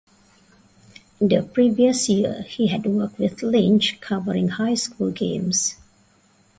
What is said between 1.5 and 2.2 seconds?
previous